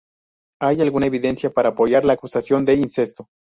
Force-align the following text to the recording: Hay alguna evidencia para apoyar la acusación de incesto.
Hay 0.59 0.81
alguna 0.81 1.05
evidencia 1.05 1.51
para 1.53 1.69
apoyar 1.69 2.05
la 2.05 2.13
acusación 2.13 2.65
de 2.65 2.73
incesto. 2.73 3.27